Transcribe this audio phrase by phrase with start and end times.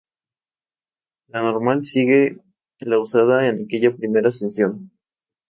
[1.27, 2.39] La ruta normal sigue
[2.79, 4.89] la usada en aquella primera ascensión.